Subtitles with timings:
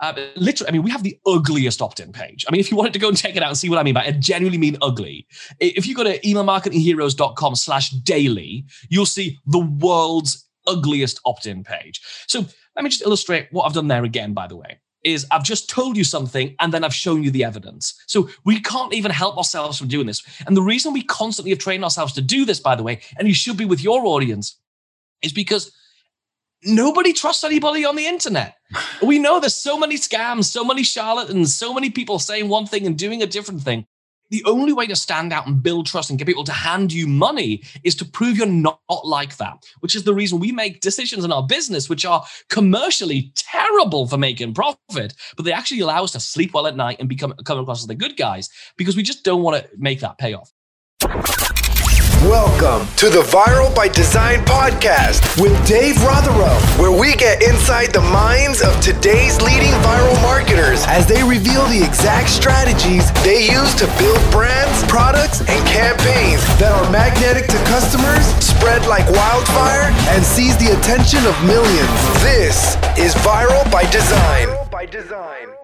[0.00, 2.44] Uh, literally, I mean, we have the ugliest opt-in page.
[2.46, 3.82] I mean, if you wanted to go and check it out and see what I
[3.82, 5.26] mean by it, I genuinely mean ugly.
[5.58, 12.00] If you go to emailmarketingheroes.com slash daily, you'll see the world's ugliest opt-in page.
[12.28, 15.44] So let me just illustrate what I've done there again, by the way is I've
[15.44, 18.02] just told you something and then I've shown you the evidence.
[18.06, 20.22] So we can't even help ourselves from doing this.
[20.46, 23.28] And the reason we constantly have trained ourselves to do this, by the way, and
[23.28, 24.58] you should be with your audience,
[25.22, 25.72] is because
[26.64, 28.56] nobody trusts anybody on the internet.
[29.02, 32.86] We know there's so many scams, so many charlatans, so many people saying one thing
[32.86, 33.86] and doing a different thing
[34.30, 37.06] the only way to stand out and build trust and get people to hand you
[37.06, 41.24] money is to prove you're not like that, which is the reason we make decisions
[41.24, 46.12] in our business, which are commercially terrible for making profit, but they actually allow us
[46.12, 49.02] to sleep well at night and become come across as the good guys because we
[49.02, 50.52] just don't want to make that payoff.
[52.26, 58.00] Welcome to the Viral by Design podcast with Dave Rotherow, where we get inside the
[58.00, 63.86] minds of today's leading viral marketers as they reveal the exact strategies they use to
[64.02, 70.58] build brands, products, and campaigns that are magnetic to customers, spread like wildfire, and seize
[70.58, 71.94] the attention of millions.
[72.26, 74.48] This is Viral by Design.
[74.48, 75.54] Viral by Design.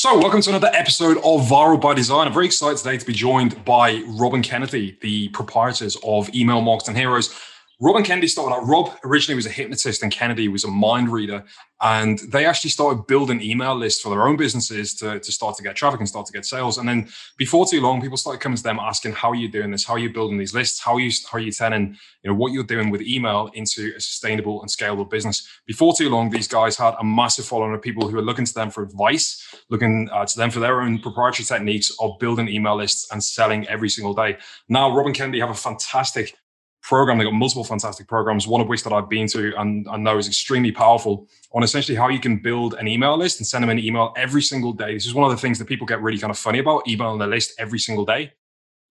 [0.00, 2.28] So, welcome to another episode of Viral by Design.
[2.28, 6.60] I'm very excited today to be joined by Rob and Kennedy, the proprietors of Email
[6.60, 7.34] Marketing Heroes.
[7.80, 8.66] Rob and Kennedy started out.
[8.66, 11.44] Rob originally was a hypnotist, and Kennedy was a mind reader.
[11.80, 15.62] And they actually started building email lists for their own businesses to, to start to
[15.62, 16.78] get traffic and start to get sales.
[16.78, 19.70] And then before too long, people started coming to them asking, "How are you doing
[19.70, 19.84] this?
[19.84, 20.80] How are you building these lists?
[20.80, 23.92] How are you how are you turning you know what you're doing with email into
[23.96, 27.80] a sustainable and scalable business?" Before too long, these guys had a massive following of
[27.80, 30.98] people who are looking to them for advice, looking uh, to them for their own
[30.98, 34.36] proprietary techniques of building email lists and selling every single day.
[34.68, 36.34] Now, Rob and Kennedy have a fantastic
[36.82, 37.18] program.
[37.18, 40.18] They've got multiple fantastic programs, one of which that I've been to and I know
[40.18, 43.70] is extremely powerful on essentially how you can build an email list and send them
[43.70, 44.94] an email every single day.
[44.94, 47.18] This is one of the things that people get really kind of funny about emailing
[47.18, 48.32] their list every single day.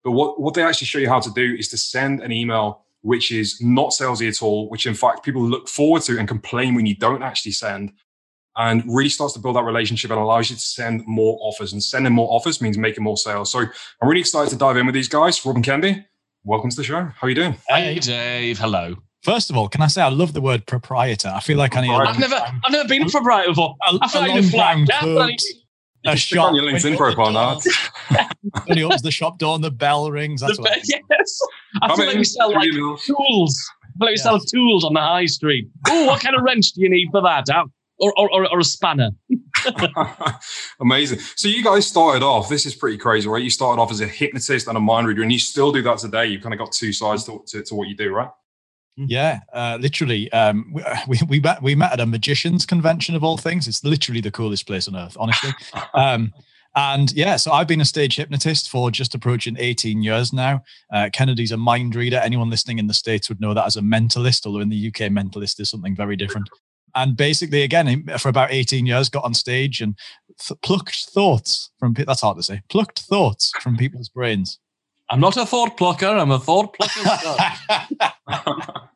[0.04, 2.84] But what, what they actually show you how to do is to send an email
[3.02, 6.76] which is not salesy at all, which in fact people look forward to and complain
[6.76, 7.94] when you don't actually send
[8.58, 11.74] and really starts to build that relationship and allows you to send more offers.
[11.74, 13.52] And sending more offers means making more sales.
[13.52, 16.06] So I'm really excited to dive in with these guys, Rob and Kennedy
[16.48, 17.04] welcome to the show.
[17.04, 17.56] How are you doing?
[17.68, 18.58] Hey, Dave.
[18.58, 18.96] Hello.
[19.24, 21.28] First of all, can I say I love the word proprietor?
[21.28, 21.92] I feel like I need.
[21.92, 23.76] I've never, I've never been a proprietor before.
[23.86, 24.90] A, I feel like you're flagged.
[26.06, 27.60] A shop on your LinkedIn profile now.
[28.66, 30.40] when he opens the shop door and the bell rings.
[30.40, 31.40] That's the, what yes.
[31.82, 33.02] I feel like we sell like tools.
[33.10, 33.20] I feel
[34.00, 34.16] like we yeah.
[34.16, 35.68] sell tools on the high street.
[35.90, 37.46] Oh, what kind of wrench do you need for that?
[37.54, 37.66] Or,
[38.00, 39.12] or, or, or a spanner.
[40.80, 41.20] Amazing.
[41.36, 42.50] So you guys started off.
[42.50, 43.44] This is pretty crazy, right?
[43.44, 45.98] You started off as a hypnotist and a mind reader, and you still do that
[45.98, 46.28] today.
[46.28, 48.30] You've kind of got two sides to, to, to what you do, right?
[49.00, 49.06] Mm-hmm.
[49.10, 50.32] Yeah, uh, literally.
[50.32, 50.74] Um,
[51.08, 53.68] we, we met we met at a magicians convention of all things.
[53.68, 55.52] It's literally the coolest place on earth, honestly.
[55.94, 56.34] Um,
[56.76, 60.62] and yeah, so I've been a stage hypnotist for just approaching 18 years now.
[60.94, 62.18] Uh, Kennedy's a mind reader.
[62.18, 65.10] Anyone listening in the States would know that as a mentalist, although in the UK,
[65.10, 66.48] mentalist is something very different
[66.98, 69.98] and basically again for about 18 years got on stage and
[70.40, 74.60] th- plucked thoughts from that's hard to say plucked thoughts from people's brains
[75.10, 78.14] i'm not a thought plucker i'm a thought plucker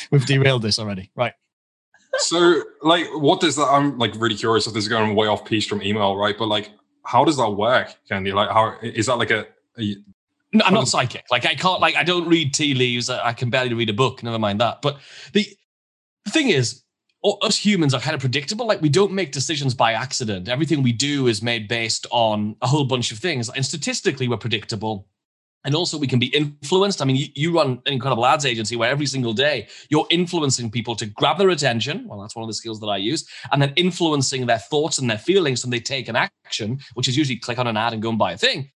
[0.10, 1.32] we've derailed this already right
[2.18, 5.44] so like what does that i'm like really curious if this is going way off
[5.44, 6.70] piece from email right but like
[7.04, 9.46] how does that work Kennedy like how is that like a,
[9.78, 9.96] a
[10.54, 11.24] no, I'm not psychic.
[11.30, 13.08] Like I can't, like I don't read tea leaves.
[13.08, 14.22] I can barely read a book.
[14.22, 14.82] Never mind that.
[14.82, 14.98] But
[15.32, 15.46] the,
[16.26, 16.81] the thing is,
[17.24, 18.66] us humans are kind of predictable.
[18.66, 20.48] Like we don't make decisions by accident.
[20.48, 23.48] Everything we do is made based on a whole bunch of things.
[23.48, 25.08] And statistically, we're predictable.
[25.64, 27.00] And also, we can be influenced.
[27.00, 30.96] I mean, you, run an incredible ads agency where every single day you're influencing people
[30.96, 32.08] to grab their attention.
[32.08, 33.28] Well, that's one of the skills that I use.
[33.52, 37.16] And then influencing their thoughts and their feelings, and they take an action, which is
[37.16, 38.72] usually click on an ad and go and buy a thing.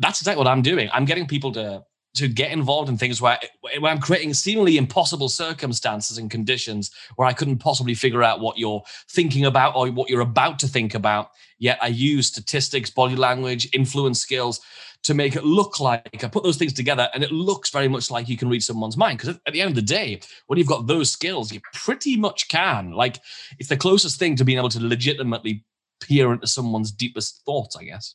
[0.00, 0.90] That's exactly what I'm doing.
[0.92, 3.38] I'm getting people to to get involved in things where,
[3.80, 8.56] where I'm creating seemingly impossible circumstances and conditions where I couldn't possibly figure out what
[8.56, 11.30] you're thinking about or what you're about to think about.
[11.58, 14.60] Yet I use statistics, body language, influence skills
[15.02, 18.10] to make it look like I put those things together and it looks very much
[18.10, 19.18] like you can read someone's mind.
[19.18, 22.48] Because at the end of the day, when you've got those skills, you pretty much
[22.48, 22.92] can.
[22.92, 23.20] Like
[23.58, 25.64] it's the closest thing to being able to legitimately
[26.00, 28.14] peer into someone's deepest thoughts, I guess.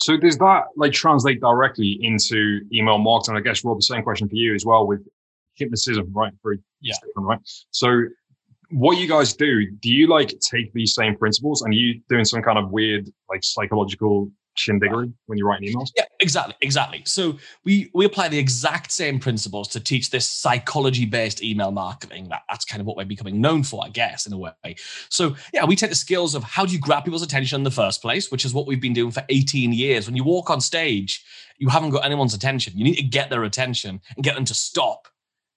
[0.00, 3.36] So does that like translate directly into email marketing?
[3.36, 5.06] I guess Rob, the same question for you as well with
[5.54, 6.32] hypnotism, right?
[6.42, 7.38] For yeah, right.
[7.70, 8.04] So
[8.70, 12.42] what you guys do, do you like take these same principles and you doing some
[12.42, 15.88] kind of weird like psychological shindiggery when you're writing emails?
[15.96, 17.02] Yeah, exactly, exactly.
[17.06, 22.28] So we we apply the exact same principles to teach this psychology-based email marketing.
[22.28, 24.52] That, that's kind of what we're becoming known for, I guess, in a way.
[25.08, 27.70] So yeah, we take the skills of how do you grab people's attention in the
[27.70, 30.06] first place, which is what we've been doing for 18 years.
[30.06, 31.24] When you walk on stage,
[31.58, 32.76] you haven't got anyone's attention.
[32.76, 35.08] You need to get their attention and get them to stop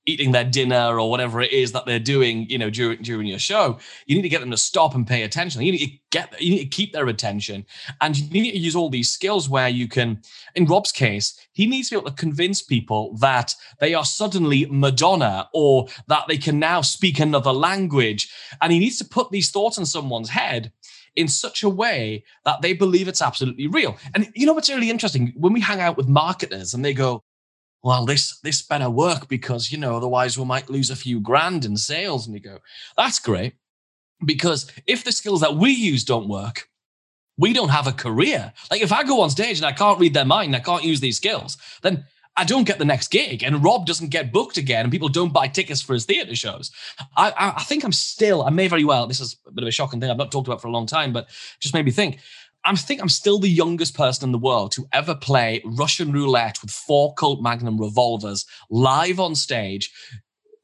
[0.05, 3.39] eating their dinner or whatever it is that they're doing, you know, during during your
[3.39, 5.61] show, you need to get them to stop and pay attention.
[5.61, 7.65] You need to get you need to keep their attention.
[8.01, 10.21] And you need to use all these skills where you can,
[10.55, 14.65] in Rob's case, he needs to be able to convince people that they are suddenly
[14.69, 18.31] Madonna or that they can now speak another language.
[18.61, 20.71] And he needs to put these thoughts in someone's head
[21.15, 23.97] in such a way that they believe it's absolutely real.
[24.13, 25.33] And you know what's really interesting?
[25.35, 27.23] When we hang out with marketers and they go,
[27.83, 31.65] well, this this better work because you know otherwise we might lose a few grand
[31.65, 32.25] in sales.
[32.25, 32.59] And you go,
[32.97, 33.55] that's great
[34.25, 36.69] because if the skills that we use don't work,
[37.37, 38.53] we don't have a career.
[38.71, 41.01] Like if I go on stage and I can't read their mind, I can't use
[41.01, 44.85] these skills, then I don't get the next gig, and Rob doesn't get booked again,
[44.85, 46.71] and people don't buy tickets for his theatre shows.
[47.15, 49.05] I, I, I think I'm still, I may very well.
[49.05, 50.87] This is a bit of a shocking thing I've not talked about for a long
[50.87, 51.27] time, but
[51.59, 52.19] just made me think.
[52.65, 56.61] I think I'm still the youngest person in the world to ever play Russian roulette
[56.61, 59.91] with four Colt Magnum revolvers live on stage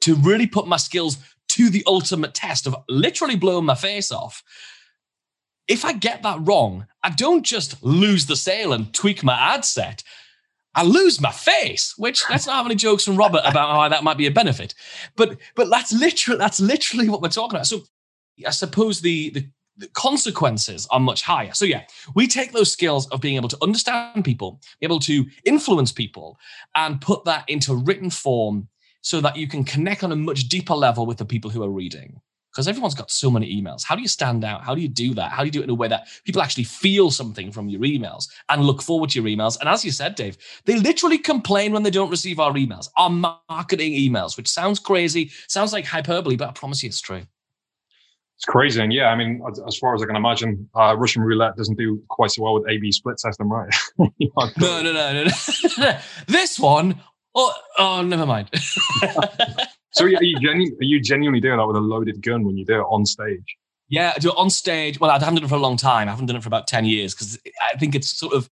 [0.02, 1.18] to really put my skills
[1.50, 4.44] to the ultimate test of literally blowing my face off.
[5.68, 9.66] If I get that wrong, I don't just lose the sale and tweak my ad
[9.66, 10.04] set.
[10.76, 14.04] I lose my face, which let's not have any jokes from Robert about how that
[14.04, 14.74] might be a benefit.
[15.16, 17.68] But but that's literally that's literally what we're talking about.
[17.68, 17.82] So
[18.46, 19.50] I suppose the the
[19.80, 21.54] the consequences are much higher.
[21.54, 21.84] So yeah,
[22.14, 26.38] we take those skills of being able to understand people, be able to influence people,
[26.76, 28.68] and put that into written form
[29.02, 31.70] so that you can connect on a much deeper level with the people who are
[31.70, 32.22] reading.
[32.52, 33.84] Because everyone's got so many emails.
[33.84, 34.64] How do you stand out?
[34.64, 35.32] How do you do that?
[35.32, 37.82] How do you do it in a way that people actually feel something from your
[37.82, 39.58] emails and look forward to your emails?
[39.60, 40.36] And as you said, Dave,
[40.66, 45.32] they literally complain when they don't receive our emails, our marketing emails, which sounds crazy,
[45.48, 47.22] sounds like hyperbole, but I promise you it's true.
[48.40, 51.24] It's crazy, and yeah, I mean, as, as far as I can imagine, uh, Russian
[51.24, 53.68] roulette doesn't do quite so well with A/B split system, right?
[53.98, 54.10] no,
[54.58, 55.28] no, no, no,
[55.78, 56.00] no.
[56.28, 57.02] this one,
[57.36, 58.50] oh, oh, never mind.
[59.92, 62.64] so, are you, genu- are you genuinely doing that with a loaded gun when you
[62.64, 63.58] do it on stage?
[63.90, 65.02] Yeah, I do it on stage.
[65.02, 66.08] Well, I haven't done it for a long time.
[66.08, 67.38] I haven't done it for about ten years because
[67.74, 68.50] I think it's sort of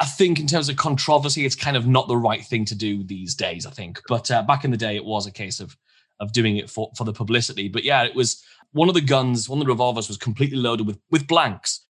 [0.00, 3.02] I think in terms of controversy, it's kind of not the right thing to do
[3.02, 3.66] these days.
[3.66, 5.76] I think, but uh, back in the day, it was a case of
[6.20, 7.68] of doing it for for the publicity.
[7.68, 8.42] But yeah, it was
[8.72, 11.84] one of the guns, one of the revolvers was completely loaded with with blanks.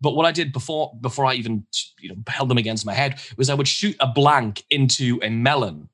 [0.00, 1.66] But what I did before before I even
[2.00, 5.30] you know held them against my head was I would shoot a blank into a
[5.30, 5.88] melon,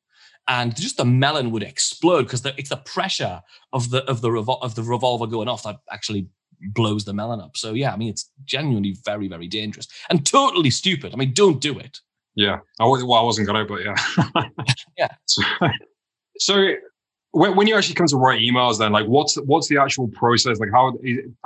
[0.48, 3.42] and just the melon would explode because it's the pressure
[3.72, 6.28] of the of the revol- of the revolver going off that actually
[6.72, 7.56] blows the melon up.
[7.56, 11.12] So yeah, I mean it's genuinely very very dangerous and totally stupid.
[11.12, 12.00] I mean, don't do it.
[12.36, 13.96] Yeah, I, well, I wasn't gonna, but yeah,
[14.98, 15.08] yeah.
[16.38, 16.74] So, so
[17.32, 20.58] when, when you actually come to write emails then like what's what's the actual process?
[20.58, 20.92] Like how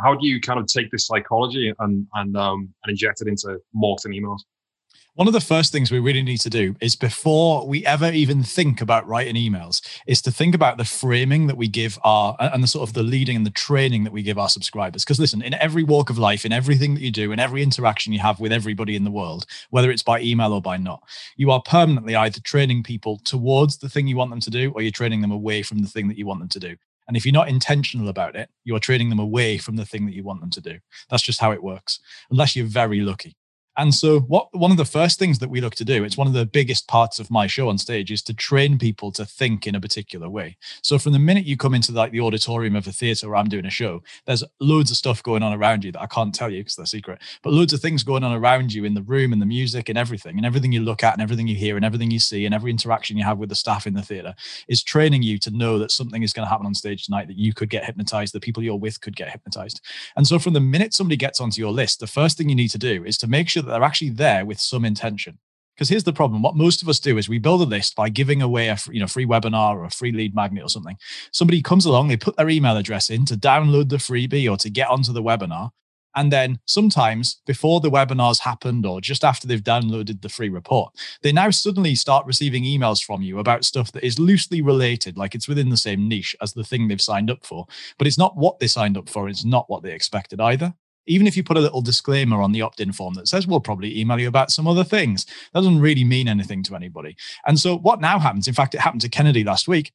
[0.01, 3.59] how do you kind of take this psychology and and um and inject it into
[3.75, 4.41] marketing emails
[5.17, 8.43] one of the first things we really need to do is before we ever even
[8.43, 12.63] think about writing emails is to think about the framing that we give our and
[12.65, 15.41] the sort of the leading and the training that we give our subscribers because listen
[15.41, 18.41] in every walk of life in everything that you do in every interaction you have
[18.41, 21.01] with everybody in the world whether it's by email or by not
[21.37, 24.83] you are permanently either training people towards the thing you want them to do or
[24.83, 26.75] you're training them away from the thing that you want them to do
[27.07, 30.07] and if you're not intentional about it, you are training them away from the thing
[30.07, 30.79] that you want them to do.
[31.11, 32.01] That's just how it works,
[32.31, 33.37] unless you're very lucky.
[33.77, 36.27] And so, what one of the first things that we look to do, it's one
[36.27, 39.67] of the biggest parts of my show on stage, is to train people to think
[39.67, 40.57] in a particular way.
[40.83, 43.49] So, from the minute you come into like the auditorium of a theater where I'm
[43.49, 46.51] doing a show, there's loads of stuff going on around you that I can't tell
[46.51, 49.33] you because they're secret, but loads of things going on around you in the room
[49.33, 51.85] and the music and everything, and everything you look at and everything you hear and
[51.85, 54.35] everything you see and every interaction you have with the staff in the theater
[54.69, 57.39] is training you to know that something is going to happen on stage tonight that
[57.39, 59.81] you could get hypnotized, the people you're with could get hypnotized.
[60.17, 62.69] And so, from the minute somebody gets onto your list, the first thing you need
[62.69, 65.39] to do is to make sure that they're actually there with some intention.
[65.75, 68.09] Because here's the problem: what most of us do is we build a list by
[68.09, 70.97] giving away a you know free webinar or a free lead magnet or something.
[71.33, 74.71] Somebody comes along, they put their email address in to download the freebie or to
[74.71, 75.71] get onto the webinar,
[76.15, 80.95] and then sometimes before the webinar's happened or just after they've downloaded the free report,
[81.23, 85.35] they now suddenly start receiving emails from you about stuff that is loosely related, like
[85.35, 87.67] it's within the same niche as the thing they've signed up for.
[87.99, 90.75] But it's not what they signed up for, it's not what they expected either
[91.07, 93.99] even if you put a little disclaimer on the opt-in form that says we'll probably
[93.99, 97.17] email you about some other things that doesn't really mean anything to anybody.
[97.47, 99.93] And so what now happens in fact it happened to kennedy last week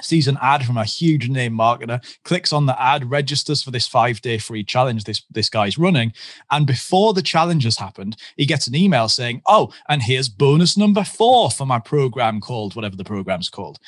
[0.00, 3.86] sees an ad from a huge name marketer, clicks on the ad, registers for this
[3.86, 6.12] five day free challenge this, this guy's running.
[6.50, 10.76] And before the challenge has happened, he gets an email saying, Oh, and here's bonus
[10.76, 13.78] number four for my program called whatever the program's called.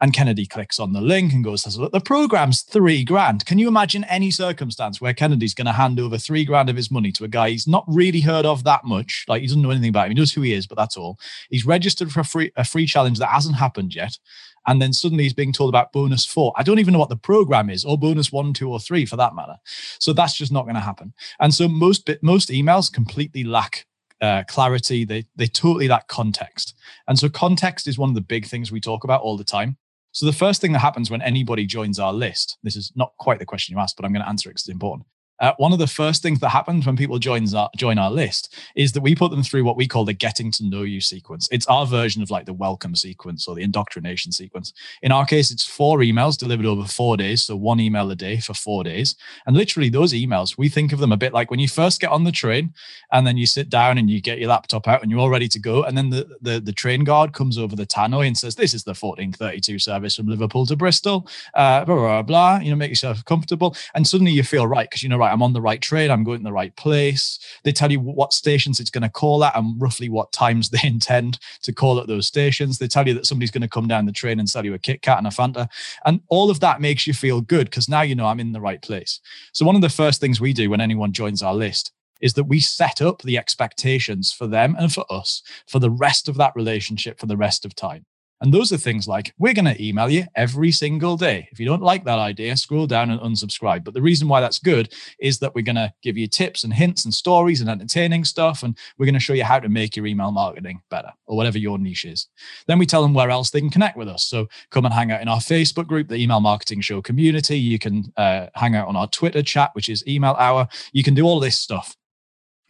[0.00, 3.46] And Kennedy clicks on the link and goes, Look, the program's three grand.
[3.46, 6.90] Can you imagine any circumstance where Kennedy's going to hand over three grand of his
[6.90, 9.24] money to a guy he's not really heard of that much?
[9.28, 10.12] Like he doesn't know anything about him.
[10.12, 11.18] He knows who he is, but that's all.
[11.50, 14.18] He's registered for a free, a free challenge that hasn't happened yet
[14.66, 16.52] and then suddenly he's being told about bonus four.
[16.56, 19.16] I don't even know what the program is, or bonus one, two, or three for
[19.16, 19.56] that matter.
[19.98, 21.14] So that's just not going to happen.
[21.40, 23.86] And so most most emails completely lack
[24.20, 25.04] uh, clarity.
[25.04, 26.74] They they totally lack context.
[27.08, 29.76] And so context is one of the big things we talk about all the time.
[30.12, 33.38] So the first thing that happens when anybody joins our list, this is not quite
[33.38, 35.06] the question you asked, but I'm going to answer it because it's important
[35.42, 38.54] uh, one of the first things that happens when people joins our, join our list
[38.76, 41.48] is that we put them through what we call the getting to know you sequence.
[41.50, 44.72] It's our version of like the welcome sequence or the indoctrination sequence.
[45.02, 48.38] In our case, it's four emails delivered over four days, so one email a day
[48.38, 49.16] for four days.
[49.44, 52.10] And literally, those emails, we think of them a bit like when you first get
[52.10, 52.72] on the train,
[53.10, 55.48] and then you sit down and you get your laptop out and you're all ready
[55.48, 58.54] to go, and then the the, the train guard comes over the tannoy and says,
[58.54, 62.58] "This is the 1432 service from Liverpool to Bristol." Uh, blah blah blah.
[62.58, 65.42] You know, make yourself comfortable, and suddenly you feel right because you know, right I'm
[65.42, 67.38] on the right train, I'm going to the right place.
[67.64, 70.80] They tell you what stations it's going to call at and roughly what times they
[70.84, 72.78] intend to call at those stations.
[72.78, 74.78] They tell you that somebody's going to come down the train and sell you a
[74.78, 75.68] Kit Kat and a Fanta.
[76.04, 78.60] And all of that makes you feel good because now you know I'm in the
[78.60, 79.20] right place.
[79.52, 82.44] So, one of the first things we do when anyone joins our list is that
[82.44, 86.52] we set up the expectations for them and for us for the rest of that
[86.54, 88.06] relationship for the rest of time.
[88.42, 91.48] And those are things like we're going to email you every single day.
[91.52, 93.84] If you don't like that idea, scroll down and unsubscribe.
[93.84, 96.74] But the reason why that's good is that we're going to give you tips and
[96.74, 98.64] hints and stories and entertaining stuff.
[98.64, 101.56] And we're going to show you how to make your email marketing better or whatever
[101.56, 102.26] your niche is.
[102.66, 104.24] Then we tell them where else they can connect with us.
[104.24, 107.58] So come and hang out in our Facebook group, the Email Marketing Show community.
[107.58, 110.66] You can uh, hang out on our Twitter chat, which is Email Hour.
[110.92, 111.96] You can do all this stuff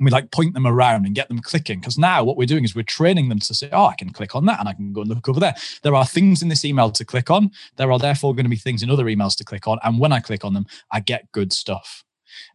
[0.03, 1.79] and we like point them around and get them clicking.
[1.79, 4.35] Because now what we're doing is we're training them to say, oh, I can click
[4.35, 5.55] on that and I can go and look over there.
[5.83, 7.53] There are things in this email to click on.
[7.77, 9.79] There are therefore going to be things in other emails to click on.
[9.85, 12.03] And when I click on them, I get good stuff.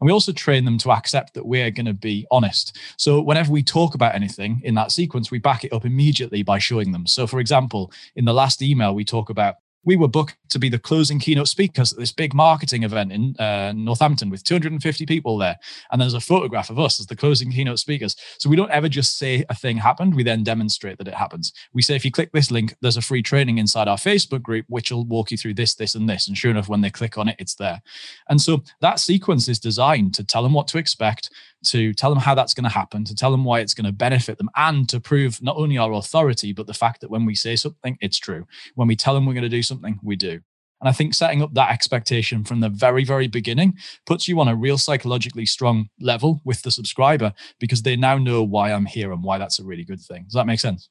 [0.01, 2.77] And we also train them to accept that we're going to be honest.
[2.97, 6.59] So whenever we talk about anything in that sequence, we back it up immediately by
[6.59, 7.07] showing them.
[7.07, 9.55] So, for example, in the last email, we talk about
[9.87, 13.33] we were booked to be the closing keynote speakers at this big marketing event in
[13.39, 15.57] uh, Northampton with 250 people there.
[15.91, 18.17] And there's a photograph of us as the closing keynote speakers.
[18.37, 21.53] So we don't ever just say a thing happened, we then demonstrate that it happens.
[21.71, 24.65] We say, if you click this link, there's a free training inside our Facebook group,
[24.67, 26.27] which will walk you through this, this, and this.
[26.27, 27.81] And sure enough, when they click on it, it's there.
[28.27, 31.29] And so that sequence is designed to tell them what to expect,
[31.71, 33.91] to tell them how that's going to happen, to tell them why it's going to
[33.91, 37.35] benefit them, and to prove not only our authority, but the fact that when we
[37.35, 38.47] say something, it's true.
[38.75, 40.41] When we tell them we're going to do something, we do.
[40.79, 44.47] And I think setting up that expectation from the very, very beginning puts you on
[44.47, 49.11] a real psychologically strong level with the subscriber because they now know why I'm here
[49.11, 50.25] and why that's a really good thing.
[50.25, 50.89] Does that make sense?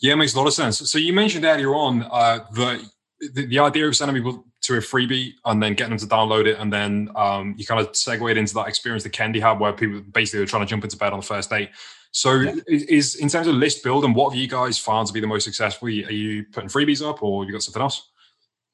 [0.00, 0.90] Yeah, it makes a lot of sense.
[0.90, 2.84] So you mentioned earlier on uh, the,
[3.20, 6.46] the, the idea of sending people to a freebie and then getting them to download
[6.46, 9.72] it, and then um, you kind of segue into that experience that Kennedy had, where
[9.72, 11.70] people basically were trying to jump into bed on the first date.
[12.10, 12.54] So, yeah.
[12.66, 15.26] is in terms of list build and what have you guys found to be the
[15.26, 15.88] most successful?
[15.88, 18.10] Are you putting freebies up, or have you got something else?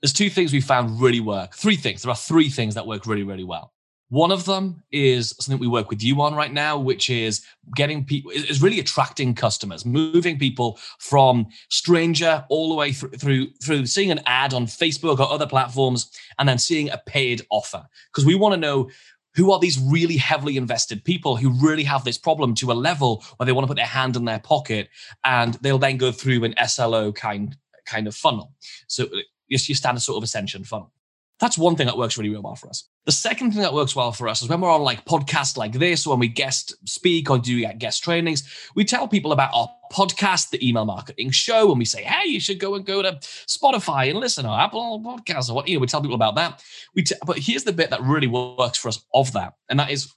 [0.03, 1.55] There's two things we found really work.
[1.55, 2.03] Three things.
[2.03, 3.73] There are three things that work really, really well.
[4.15, 7.45] One of them is something we work with you on right now, which is
[7.75, 13.51] getting people, is really attracting customers, moving people from stranger all the way through, through,
[13.61, 17.85] through seeing an ad on Facebook or other platforms and then seeing a paid offer.
[18.13, 18.89] Because we want to know
[19.35, 23.25] who are these really heavily invested people who really have this problem to a level
[23.39, 24.91] where they want to put their hand in their pocket
[25.25, 28.53] and they'll then go through an SLO kind, kind of funnel.
[28.87, 30.93] So uh, it's your standard sort of ascension funnel.
[31.41, 32.89] That's one thing that works really, really well for us.
[33.07, 35.73] The second thing that works well for us is when we're on like podcasts like
[35.73, 40.51] this, when we guest speak or do guest trainings, we tell people about our podcast,
[40.51, 43.13] the email marketing show, and we say, hey, you should go and go to
[43.47, 46.63] Spotify and listen or Apple Podcasts or what, you know, we tell people about that.
[46.95, 49.91] We t- but here's the bit that really works for us of that, and that
[49.91, 50.15] is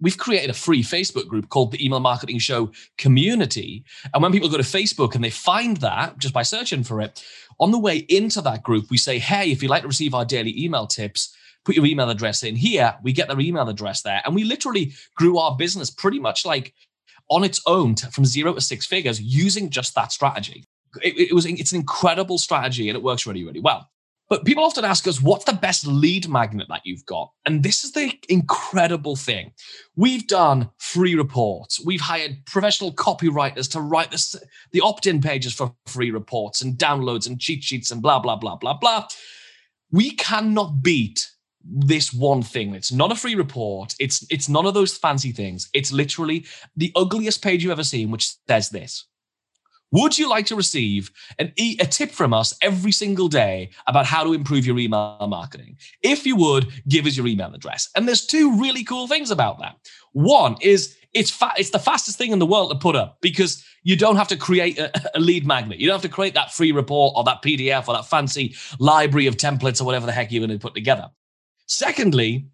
[0.00, 3.84] we've created a free Facebook group called the Email Marketing Show Community.
[4.14, 7.24] And when people go to Facebook and they find that just by searching for it,
[7.60, 10.24] on the way into that group, we say, hey, if you'd like to receive our
[10.24, 12.96] daily email tips, put your email address in here.
[13.02, 14.22] We get their email address there.
[14.24, 16.74] And we literally grew our business pretty much like
[17.30, 20.64] on its own to, from zero to six figures using just that strategy.
[21.02, 23.90] It, it was it's an incredible strategy and it works really, really well.
[24.28, 27.32] But people often ask us, what's the best lead magnet that you've got?
[27.46, 29.52] And this is the incredible thing.
[29.96, 31.80] We've done free reports.
[31.84, 34.40] We've hired professional copywriters to write the,
[34.72, 38.36] the opt in pages for free reports and downloads and cheat sheets and blah, blah,
[38.36, 39.06] blah, blah, blah.
[39.90, 41.26] we cannot beat
[41.64, 42.74] this one thing.
[42.74, 43.94] It's not a free report.
[43.98, 45.68] It's it's none of those fancy things.
[45.74, 49.06] It's literally the ugliest page you've ever seen, which says this.
[49.90, 54.04] Would you like to receive an e- a tip from us every single day about
[54.04, 55.78] how to improve your email marketing?
[56.02, 57.88] If you would, give us your email address.
[57.96, 59.76] And there's two really cool things about that.
[60.12, 63.64] One is it's fa- it's the fastest thing in the world to put up because
[63.82, 65.78] you don't have to create a, a, lead magnet.
[65.78, 69.26] You don't have to create that free report or that PDF or that fancy library
[69.26, 71.10] of templates or whatever the heck you're going to put together.
[71.66, 72.48] Secondly,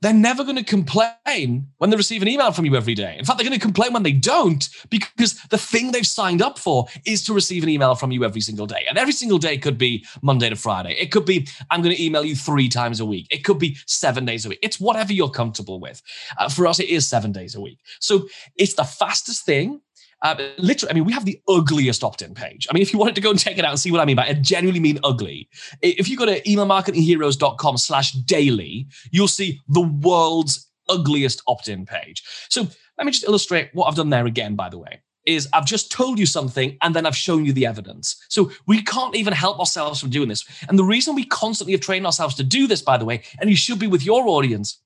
[0.00, 3.16] they're never going to complain when they receive an email from you every day.
[3.18, 6.58] In fact, they're going to complain when they don't because the thing they've signed up
[6.58, 8.86] for is to receive an email from you every single day.
[8.88, 10.94] And every single day could be Monday to Friday.
[10.94, 13.26] It could be, I'm going to email you three times a week.
[13.30, 14.60] It could be seven days a week.
[14.62, 16.02] It's whatever you're comfortable with.
[16.38, 17.78] Uh, for us, it is seven days a week.
[18.00, 19.80] So it's the fastest thing.
[20.22, 22.66] Uh, literally, I mean, we have the ugliest opt-in page.
[22.68, 24.04] I mean, if you wanted to go and check it out and see what I
[24.04, 25.48] mean by it, I genuinely mean ugly.
[25.80, 32.22] If you go to emailmarketingheroes.com slash daily, you'll see the world's ugliest opt-in page.
[32.50, 35.66] So let me just illustrate what I've done there again, by the way is I've
[35.66, 38.24] just told you something and then I've shown you the evidence.
[38.28, 40.44] So we can't even help ourselves from doing this.
[40.68, 43.50] And the reason we constantly have trained ourselves to do this, by the way, and
[43.50, 44.80] you should be with your audience,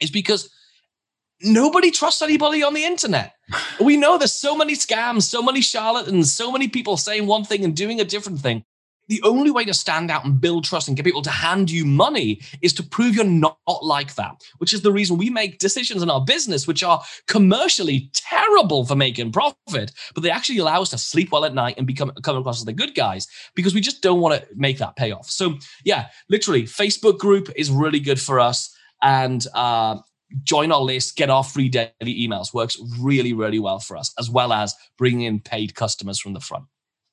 [0.00, 0.50] is because
[1.42, 3.32] nobody trusts anybody on the internet.
[3.80, 7.64] We know there's so many scams, so many charlatans, so many people saying one thing
[7.64, 8.64] and doing a different thing.
[9.08, 11.84] The only way to stand out and build trust and get people to hand you
[11.84, 16.02] money is to prove you're not like that, which is the reason we make decisions
[16.02, 20.90] in our business, which are commercially terrible for making profit, but they actually allow us
[20.90, 23.80] to sleep well at night and become come across as the good guys because we
[23.80, 25.30] just don't want to make that pay off.
[25.30, 28.74] So, yeah, literally, Facebook group is really good for us.
[29.02, 29.98] And uh,
[30.42, 32.52] join our list, get our free daily emails.
[32.52, 36.40] Works really, really well for us, as well as bringing in paid customers from the
[36.40, 36.64] front.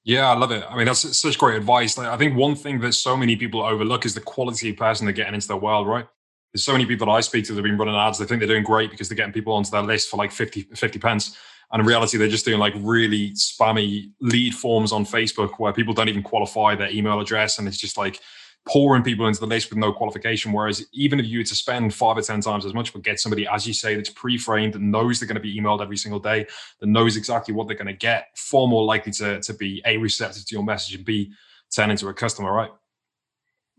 [0.03, 0.65] Yeah, I love it.
[0.67, 1.97] I mean, that's such great advice.
[1.97, 5.05] Like, I think one thing that so many people overlook is the quality of person
[5.05, 6.05] they're getting into their world, right?
[6.53, 8.19] There's so many people that I speak to that have been running ads.
[8.19, 10.67] They think they're doing great because they're getting people onto their list for like 50,
[10.75, 11.37] 50 pence.
[11.71, 15.93] And in reality, they're just doing like really spammy lead forms on Facebook where people
[15.93, 17.57] don't even qualify their email address.
[17.57, 18.19] And it's just like,
[18.65, 20.51] pouring people into the list with no qualification.
[20.51, 23.19] Whereas even if you were to spend five or 10 times as much, but get
[23.19, 25.97] somebody, as you say, that's pre framed, that knows they're going to be emailed every
[25.97, 26.45] single day,
[26.79, 29.97] that knows exactly what they're going to get, far more likely to, to be A,
[29.97, 31.33] receptive to your message and B,
[31.75, 32.71] turn into a customer, right?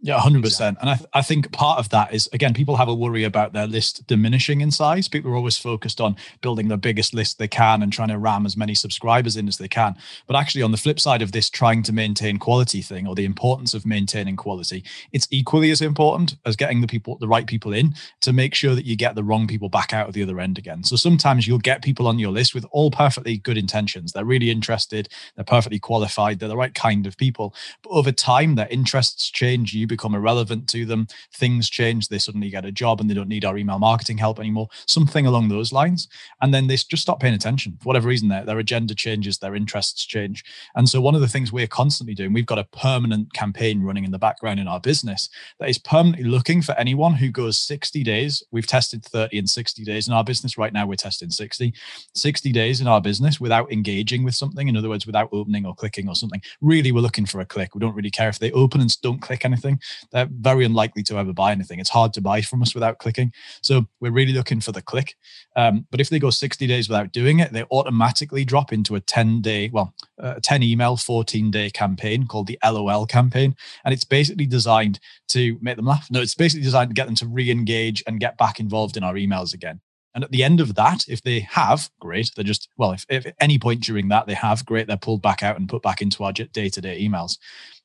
[0.04, 0.76] Yeah, 100%.
[0.82, 3.54] And I, th- I think part of that is, again, people have a worry about
[3.54, 5.08] their list diminishing in size.
[5.08, 8.44] People are always focused on building the biggest list they can and trying to ram
[8.44, 9.96] as many subscribers in as they can.
[10.26, 13.24] But actually, on the flip side of this, trying to maintain quality thing or the
[13.24, 17.72] importance of maintaining quality, it's equally as important as getting the people, the right people
[17.72, 20.38] in to make sure that you get the wrong people back out of the other
[20.38, 20.84] end again.
[20.84, 24.12] So sometimes you'll get people on your list with all perfectly good intentions.
[24.12, 27.54] They're really interested, they're perfectly qualified, they're the right kind of people.
[27.82, 29.72] But over time, their interests change.
[29.72, 31.06] You become irrelevant to them.
[31.32, 32.08] Things change.
[32.08, 34.68] They suddenly get a job and they don't need our email marketing help anymore.
[34.86, 36.08] Something along those lines.
[36.42, 38.28] And then they just stop paying attention for whatever reason.
[38.28, 40.44] Their, their agenda changes, their interests change.
[40.74, 44.04] And so, one of the things we're constantly doing, we've got a permanent campaign running
[44.04, 45.28] in the background in our business
[45.60, 48.42] that is permanently looking for anyone who goes 60 days.
[48.50, 50.58] We've tested 30 and 60 days in our business.
[50.58, 51.72] Right now, we're testing 60.
[52.14, 54.68] 60 days in our business without engaging with something.
[54.68, 56.42] In other words, without opening or clicking or something.
[56.60, 57.74] Really, we're looking for a click.
[57.74, 59.80] We don't really care if they open and don't click anything
[60.12, 61.80] they're very unlikely to ever buy anything.
[61.80, 63.32] It's hard to buy from us without clicking.
[63.62, 65.16] So we're really looking for the click.
[65.56, 69.00] Um, but if they go 60 days without doing it, they automatically drop into a
[69.00, 73.54] 10 day, well, a 10 email, 14 day campaign called the LOL campaign.
[73.84, 76.08] And it's basically designed to make them laugh.
[76.10, 79.04] No, it's basically designed to get them to re engage and get back involved in
[79.04, 79.80] our emails again.
[80.14, 82.30] And at the end of that, if they have, great.
[82.34, 85.22] They're just, well, if, if at any point during that they have, great, they're pulled
[85.22, 87.36] back out and put back into our day to day emails.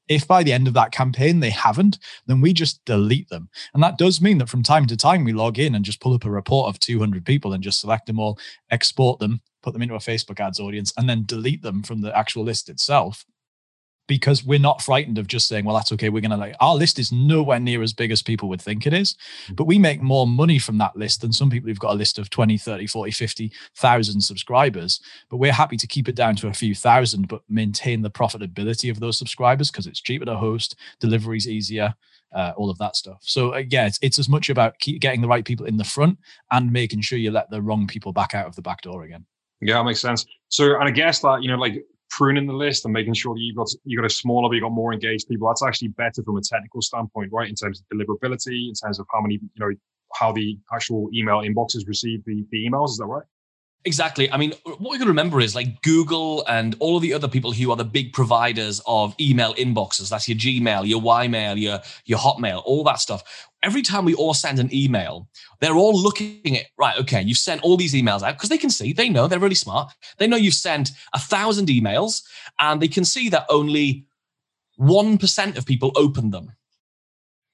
[0.10, 3.50] If by the end of that campaign they haven't, then we just delete them.
[3.74, 6.14] And that does mean that from time to time we log in and just pull
[6.14, 8.38] up a report of 200 people and just select them all,
[8.72, 12.16] export them, put them into a Facebook ads audience, and then delete them from the
[12.18, 13.24] actual list itself
[14.10, 16.10] because we're not frightened of just saying, well, that's okay.
[16.10, 18.88] We're going to like, our list is nowhere near as big as people would think
[18.88, 19.16] it is,
[19.48, 19.56] mm.
[19.56, 22.18] but we make more money from that list than some people who've got a list
[22.18, 25.00] of 20, 30, 40, 50,000 subscribers.
[25.30, 28.90] But we're happy to keep it down to a few thousand, but maintain the profitability
[28.90, 31.94] of those subscribers because it's cheaper to host, delivery's easier.
[32.32, 33.18] Uh, all of that stuff.
[33.22, 35.84] So uh, yeah, it's, it's as much about keep getting the right people in the
[35.84, 36.20] front
[36.52, 39.26] and making sure you let the wrong people back out of the back door again.
[39.62, 40.28] Yeah, that makes sense.
[40.48, 43.42] So, and I guess that you know, like pruning the list and making sure that
[43.42, 45.48] you've got you got a smaller, but you got more engaged people.
[45.48, 47.50] That's actually better from a technical standpoint, right?
[47.50, 49.72] In terms of deliverability, in terms of how many, you know,
[50.16, 52.90] how the actual email inboxes receive the, the emails.
[52.90, 53.26] Is that right?
[53.86, 54.30] Exactly.
[54.30, 57.30] I mean, uh, what we can remember is like Google and all of the other
[57.30, 60.10] people who are the big providers of email inboxes.
[60.10, 63.48] That's your Gmail, your Ymail, your your Hotmail, all that stuff.
[63.64, 65.30] Every time we all send an email,
[65.62, 67.00] they're all looking at right.
[67.00, 68.92] Okay, you've sent all these emails out because they can see.
[68.92, 69.94] They know they're really smart.
[70.18, 72.24] They know you've sent a thousand emails,
[72.60, 74.06] and they can see that only
[74.76, 76.52] one percent of people open them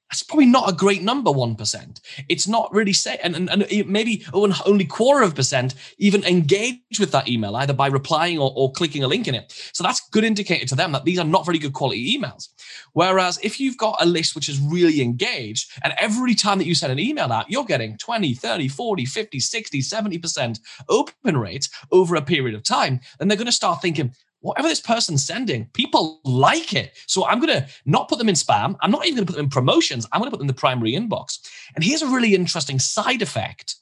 [0.10, 2.00] that's probably not a great number, 1%.
[2.30, 7.12] It's not really say, and, and, and maybe only quarter of percent even engage with
[7.12, 9.52] that email, either by replying or, or clicking a link in it.
[9.74, 12.50] So that's good indicator to them that these are not very good quality emails.
[12.94, 16.76] Whereas if you've got a list which is really engaged, and every time that you
[16.76, 22.16] send an email out, you're getting 20, 30, 40, 50, 60, 70% open rate over
[22.16, 24.14] a period of time, then they're going to start thinking,
[24.46, 26.94] whatever this person's sending, people like it.
[27.08, 28.76] So I'm going to not put them in spam.
[28.82, 30.08] I'm not even going to put them in promotions.
[30.12, 31.40] I'm going to put them in the primary inbox.
[31.76, 33.76] And here's a really interesting side effect.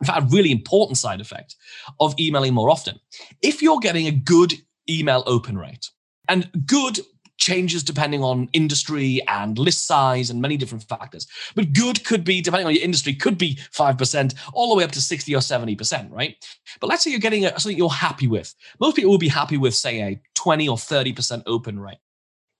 [0.00, 1.56] In fact, a really important side effect
[1.98, 3.00] of emailing more often.
[3.42, 4.54] If you're getting a good
[4.88, 5.90] email open rate,
[6.28, 7.00] and good
[7.38, 11.26] changes depending on industry and list size and many different factors.
[11.54, 14.92] But good could be, depending on your industry, could be 5%, all the way up
[14.92, 16.36] to 60 or 70%, right?
[16.80, 18.54] But let's say you're getting a, something you're happy with.
[18.80, 21.98] Most people will be happy with, say, a 20 or 30% open rate.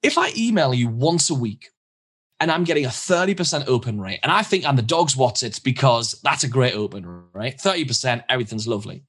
[0.03, 1.71] If I email you once a week
[2.41, 5.61] and I'm getting a 30% open rate, and I think I'm the dog's what's it
[5.64, 9.03] because that's a great open rate, 30%, everything's lovely.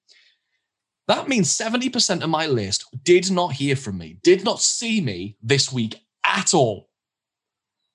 [1.10, 5.38] That means 70% of my list did not hear from me, did not see me
[5.42, 6.92] this week at all.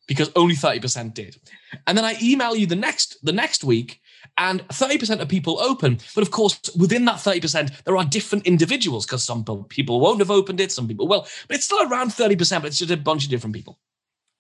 [0.09, 1.37] Because only 30% did.
[1.87, 4.01] And then I email you the next the next week
[4.37, 6.01] and 30% of people open.
[6.15, 10.33] But of course, within that 30%, there are different individuals because some people won't have
[10.33, 11.27] opened it, some people will.
[11.47, 13.79] But it's still around 30%, but it's just a bunch of different people.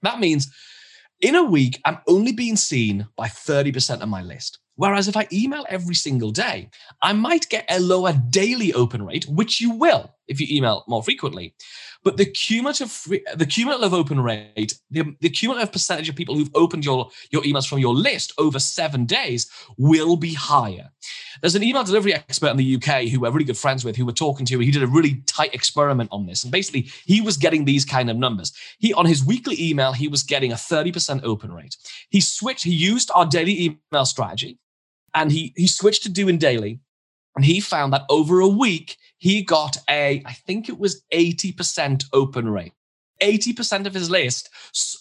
[0.02, 0.52] That means
[1.20, 4.58] in a week, I'm only being seen by 30% of my list.
[4.76, 6.68] Whereas if I email every single day,
[7.00, 11.02] I might get a lower daily open rate, which you will if you email more
[11.02, 11.54] frequently.
[12.02, 16.84] But the cumulative the cumulative open rate, the, the cumulative percentage of people who've opened
[16.84, 20.90] your, your emails from your list over seven days will be higher.
[21.40, 24.06] There's an email delivery expert in the UK who we're really good friends with, who
[24.06, 24.58] we're talking to.
[24.58, 26.42] He did a really tight experiment on this.
[26.42, 28.52] And basically, he was getting these kind of numbers.
[28.78, 31.76] He on his weekly email, he was getting a 30% open rate.
[32.10, 34.58] He switched, he used our daily email strategy
[35.14, 36.80] and he he switched to doing daily
[37.36, 42.04] and he found that over a week he got a i think it was 80%
[42.12, 42.72] open rate
[43.22, 44.50] 80% of his list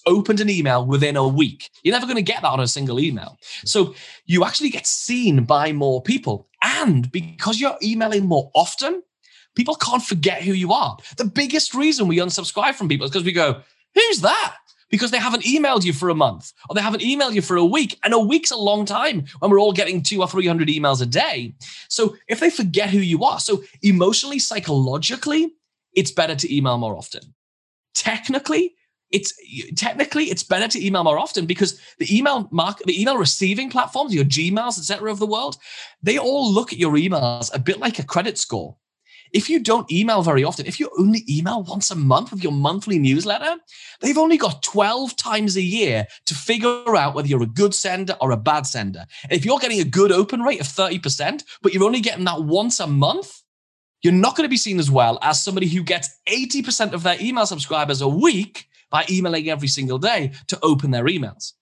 [0.06, 1.70] opened an email within a week.
[1.84, 3.38] You're never going to get that on a single email.
[3.66, 3.96] So
[4.26, 6.48] you actually get seen by more people.
[6.62, 9.04] And because you're emailing more often,
[9.56, 10.98] people can't forget who you are.
[11.18, 13.62] The biggest reason we unsubscribe from people is because we go,
[13.96, 14.56] Who's that?
[14.94, 17.66] Because they haven't emailed you for a month or they haven't emailed you for a
[17.66, 17.98] week.
[18.04, 21.08] And a week's a long time when we're all getting two or 300 emails a
[21.08, 21.56] day.
[21.90, 25.52] So if they forget who you are, so emotionally, psychologically,
[25.94, 27.34] it's better to email more often.
[27.96, 28.76] Technically,
[29.10, 29.34] it's
[29.76, 34.12] technically it's better to email more often because the email mark the email receiving platforms
[34.12, 35.56] your gmails etc of the world
[36.02, 38.76] they all look at your emails a bit like a credit score
[39.34, 42.52] if you don't email very often, if you only email once a month with your
[42.52, 43.58] monthly newsletter,
[44.00, 48.16] they've only got 12 times a year to figure out whether you're a good sender
[48.22, 49.06] or a bad sender.
[49.24, 52.44] And if you're getting a good open rate of 30%, but you're only getting that
[52.44, 53.42] once a month,
[54.04, 57.18] you're not going to be seen as well as somebody who gets 80% of their
[57.20, 61.54] email subscribers a week by emailing every single day to open their emails.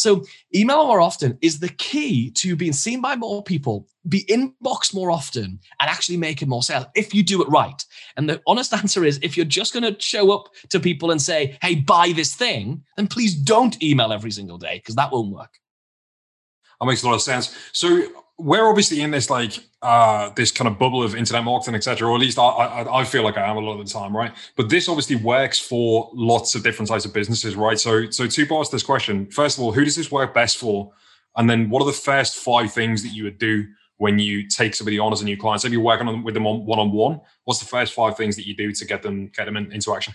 [0.00, 4.94] So, email more often is the key to being seen by more people, be inboxed
[4.94, 7.84] more often, and actually making more sales if you do it right.
[8.16, 11.20] And the honest answer is if you're just going to show up to people and
[11.20, 15.34] say, hey, buy this thing, then please don't email every single day because that won't
[15.34, 15.58] work.
[16.80, 17.54] That makes a lot of sense.
[17.72, 18.02] So,
[18.40, 22.14] we're obviously in this like uh this kind of bubble of internet marketing etc or
[22.14, 24.32] at least I, I, I feel like i am a lot of the time right?
[24.56, 27.78] But this obviously works for lots of different types of businesses right?
[27.78, 29.30] So so two parts to this question.
[29.30, 30.92] First of all who does this work best for?
[31.36, 33.66] And then what are the first five things that you would do
[33.98, 35.62] when you take somebody on as a new client?
[35.62, 38.46] So if you're working on with them on one-on-one what's the first five things that
[38.46, 40.14] you do to get them get them in, into action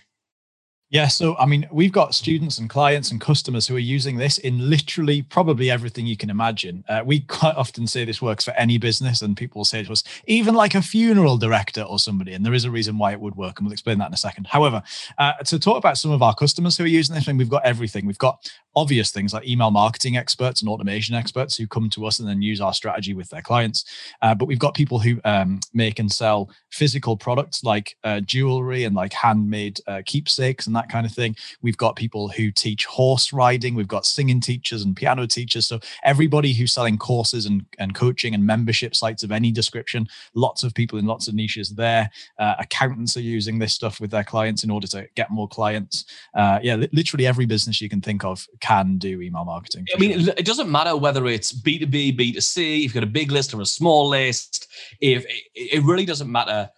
[0.89, 4.38] yeah, so I mean, we've got students and clients and customers who are using this
[4.38, 6.84] in literally probably everything you can imagine.
[6.88, 9.91] Uh, we quite often say this works for any business, and people will say to
[9.91, 12.34] us, even like a funeral director or somebody.
[12.34, 14.17] And there is a reason why it would work, and we'll explain that in a
[14.17, 14.45] second.
[14.48, 14.84] However,
[15.17, 17.65] uh, to talk about some of our customers who are using this, mean, we've got
[17.65, 18.06] everything.
[18.06, 22.19] We've got obvious things like email marketing experts and automation experts who come to us
[22.19, 23.86] and then use our strategy with their clients.
[24.21, 28.84] Uh, but we've got people who um, make and sell physical products like uh, jewelry
[28.84, 31.36] and like handmade uh, keepsakes and that kind of thing.
[31.62, 33.76] We've got people who teach horse riding.
[33.76, 35.66] We've got singing teachers and piano teachers.
[35.66, 40.64] So everybody who's selling courses and, and coaching and membership sites of any description, lots
[40.64, 42.10] of people in lots of niches there.
[42.40, 46.06] Uh, accountants are using this stuff with their clients in order to get more clients.
[46.34, 49.86] Uh, yeah, li- literally every business you can think of can do email marketing.
[49.96, 50.34] I mean, sure.
[50.38, 53.66] it doesn't matter whether it's B2B, B2C, if you've got a big list or a
[53.66, 54.68] small list,
[55.02, 56.70] if it really doesn't matter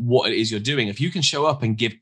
[0.00, 0.88] what it is you're doing.
[0.88, 1.94] If you can show up and give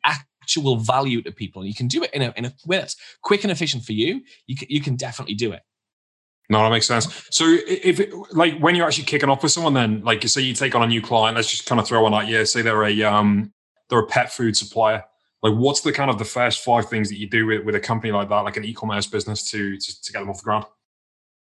[0.49, 2.97] actual value to people and you can do it in a, in a way that's
[3.23, 5.61] quick and efficient for you, you can, you can definitely do it.
[6.49, 7.29] No, that makes sense.
[7.31, 8.01] So, if
[8.33, 10.83] like when you're actually kicking off with someone, then like you say you take on
[10.83, 12.27] a new client, let's just kind of throw one out.
[12.27, 13.53] Yeah, say they're a um
[13.91, 15.05] they're a pet food supplier.
[15.43, 17.81] Like, what's the kind of the first five things that you do with, with a
[17.81, 20.65] company like that, like an e-commerce business, to to, to get them off the ground?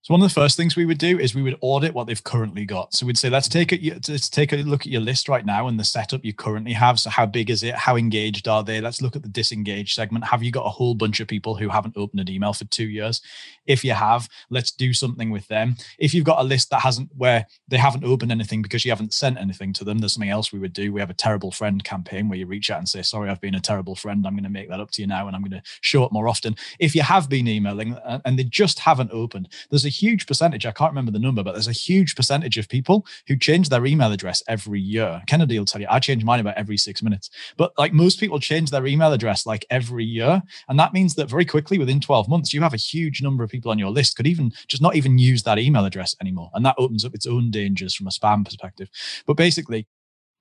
[0.03, 2.23] So one of the first things we would do is we would audit what they've
[2.23, 2.93] currently got.
[2.93, 5.67] So we'd say, let's take a let's take a look at your list right now
[5.67, 6.97] and the setup you currently have.
[6.97, 7.75] So how big is it?
[7.75, 8.79] How engaged are they?
[8.79, 10.23] Let's look at the disengaged segment.
[10.23, 12.87] Have you got a whole bunch of people who haven't opened an email for two
[12.87, 13.21] years?
[13.65, 15.75] If you have, let's do something with them.
[15.99, 19.13] If you've got a list that hasn't where they haven't opened anything because you haven't
[19.13, 20.93] sent anything to them, there's something else we would do.
[20.93, 23.55] We have a terrible friend campaign where you reach out and say, sorry, I've been
[23.55, 24.25] a terrible friend.
[24.25, 26.13] I'm going to make that up to you now and I'm going to show up
[26.13, 26.55] more often.
[26.79, 30.65] If you have been emailing uh, and they just haven't opened, there's a huge percentage.
[30.65, 33.85] I can't remember the number, but there's a huge percentage of people who change their
[33.85, 35.23] email address every year.
[35.25, 37.29] Kennedy will tell you, I change mine about every six minutes.
[37.57, 40.43] But like most people change their email address like every year.
[40.69, 43.49] And that means that very quickly within 12 months, you have a huge number of
[43.49, 46.51] people on your list could even just not even use that email address anymore.
[46.53, 48.89] And that opens up its own dangers from a spam perspective.
[49.25, 49.87] But basically,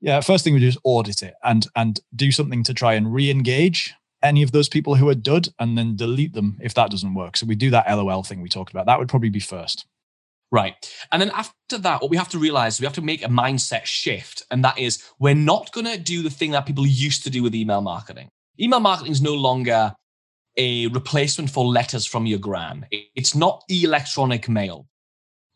[0.01, 3.13] yeah, first thing we do is audit it and and do something to try and
[3.13, 3.95] re-engage
[4.27, 7.37] any of those people who are dud and then delete them if that doesn't work.
[7.37, 8.87] So we do that LOL thing we talked about.
[8.87, 9.87] That would probably be first.
[10.53, 10.75] Right.
[11.11, 13.85] And then after that, what we have to realize, we have to make a mindset
[13.85, 14.43] shift.
[14.51, 17.43] And that is, we're not going to do the thing that people used to do
[17.43, 18.29] with email marketing.
[18.61, 19.93] Email marketing is no longer
[20.57, 22.87] a replacement for letters from your gran.
[22.91, 24.87] It's not electronic mail.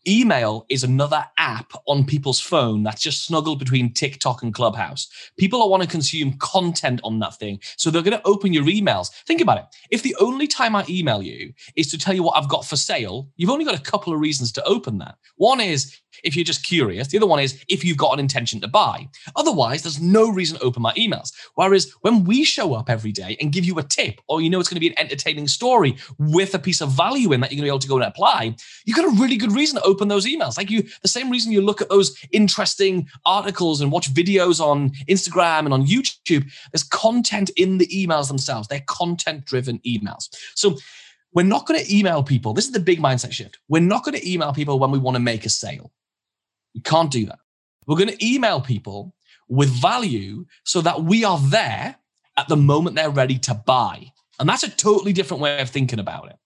[0.08, 5.08] Email is another app on people's phone that's just snuggled between TikTok and Clubhouse.
[5.38, 7.60] People want to consume content on that thing.
[7.76, 9.10] So they're going to open your emails.
[9.26, 9.64] Think about it.
[9.90, 12.76] If the only time I email you is to tell you what I've got for
[12.76, 15.16] sale, you've only got a couple of reasons to open that.
[15.36, 17.08] One is if you're just curious.
[17.08, 19.08] The other one is if you've got an intention to buy.
[19.36, 21.32] Otherwise, there's no reason to open my emails.
[21.54, 24.60] Whereas when we show up every day and give you a tip, or you know
[24.60, 27.58] it's going to be an entertaining story with a piece of value in that you're
[27.58, 29.88] going to be able to go and apply, you've got a really good reason to
[29.90, 30.56] open those emails.
[30.56, 34.90] Like you, the same reason you look at those interesting articles and watch videos on
[35.08, 36.50] Instagram and on YouTube.
[36.72, 38.68] There's content in the emails themselves.
[38.68, 40.28] They're content driven emails.
[40.54, 40.76] So
[41.32, 42.52] we're not going to email people.
[42.52, 43.58] This is the big mindset shift.
[43.68, 45.92] We're not going to email people when we want to make a sale.
[46.72, 47.38] You can't do that.
[47.86, 49.14] We're going to email people
[49.48, 51.96] with value so that we are there
[52.36, 54.12] at the moment they're ready to buy.
[54.38, 56.36] And that's a totally different way of thinking about it.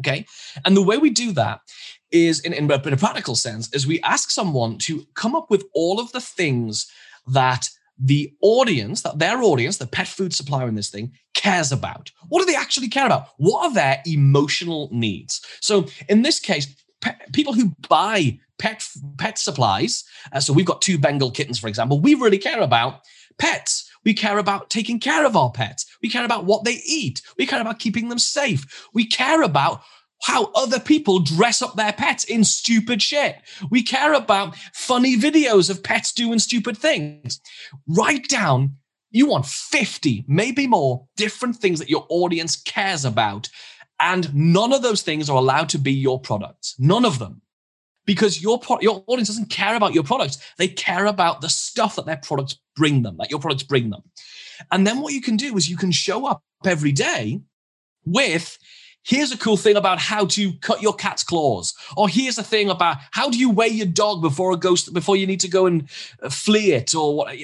[0.00, 0.26] Okay.
[0.64, 1.60] And the way we do that
[2.10, 6.00] is in, in, a, practical sense, is we ask someone to come up with all
[6.00, 6.90] of the things
[7.26, 7.68] that
[7.98, 12.10] the audience, that their audience, the pet food supplier in this thing, cares about.
[12.28, 13.28] What do they actually care about?
[13.36, 15.44] What are their emotional needs?
[15.60, 16.66] So in this case,
[17.00, 20.04] pe- people who buy pet pet supplies.
[20.32, 22.00] Uh, so we've got two Bengal kittens, for example.
[22.00, 23.00] We really care about
[23.38, 23.90] pets.
[24.04, 25.86] We care about taking care of our pets.
[26.02, 27.22] We care about what they eat.
[27.36, 28.88] We care about keeping them safe.
[28.92, 29.82] We care about
[30.22, 33.36] how other people dress up their pets in stupid shit.
[33.70, 37.40] We care about funny videos of pets doing stupid things.
[37.86, 38.76] Write down,
[39.10, 43.48] you want 50, maybe more, different things that your audience cares about.
[44.00, 46.74] And none of those things are allowed to be your products.
[46.78, 47.42] None of them
[48.08, 50.38] because your pro- your audience doesn't care about your products.
[50.56, 54.02] They care about the stuff that their products bring them, that your products bring them.
[54.72, 57.42] And then what you can do is you can show up every day
[58.06, 58.58] with
[59.04, 62.70] here's a cool thing about how to cut your cat's claws or here's a thing
[62.70, 65.66] about how do you weigh your dog before a ghost before you need to go
[65.66, 65.88] and
[66.22, 67.34] uh, flea it or what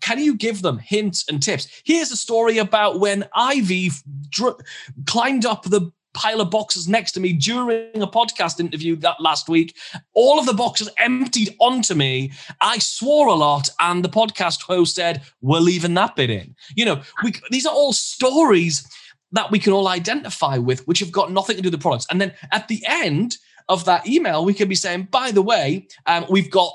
[0.00, 3.90] can you give them hints and tips here's a story about when ivy
[4.30, 4.60] dr-
[5.06, 9.48] climbed up the pile of boxes next to me during a podcast interview that last
[9.48, 9.76] week.
[10.12, 12.32] All of the boxes emptied onto me.
[12.60, 16.84] I swore a lot, and the podcast host said, "We're leaving that bit in." You
[16.84, 18.86] know, we, these are all stories
[19.32, 22.06] that we can all identify with, which have got nothing to do with the products.
[22.10, 23.36] And then at the end
[23.68, 26.72] of that email, we can be saying, "By the way, um, we've got."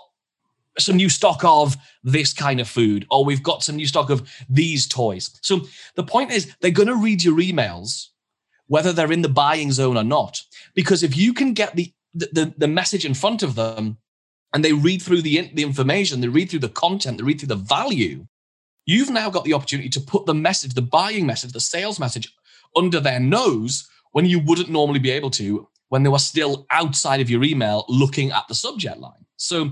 [0.78, 4.30] Some new stock of this kind of food, or we've got some new stock of
[4.50, 5.32] these toys.
[5.42, 5.62] So
[5.96, 8.10] the point is, they're going to read your emails
[8.68, 10.42] whether they're in the buying zone or not.
[10.74, 13.98] Because if you can get the the, the message in front of them
[14.54, 17.50] and they read through the, the information, they read through the content, they read through
[17.50, 18.26] the value,
[18.86, 22.34] you've now got the opportunity to put the message, the buying message, the sales message
[22.76, 27.22] under their nose when you wouldn't normally be able to when they were still outside
[27.22, 29.26] of your email looking at the subject line.
[29.38, 29.72] So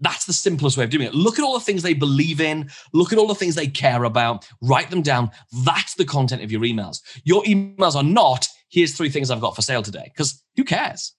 [0.00, 1.14] that's the simplest way of doing it.
[1.14, 4.04] Look at all the things they believe in, look at all the things they care
[4.04, 5.30] about, write them down.
[5.64, 7.00] That's the content of your emails.
[7.24, 11.14] Your emails are not, here's three things I've got for sale today, because who cares?